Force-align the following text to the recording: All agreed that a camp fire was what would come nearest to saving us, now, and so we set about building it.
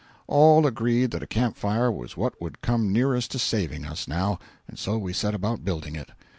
All 0.25 0.65
agreed 0.65 1.11
that 1.11 1.21
a 1.21 1.27
camp 1.27 1.55
fire 1.55 1.91
was 1.91 2.17
what 2.17 2.41
would 2.41 2.61
come 2.63 2.91
nearest 2.91 3.29
to 3.33 3.37
saving 3.37 3.85
us, 3.85 4.07
now, 4.07 4.39
and 4.67 4.79
so 4.79 4.97
we 4.97 5.13
set 5.13 5.35
about 5.35 5.63
building 5.63 5.95
it. 5.95 6.09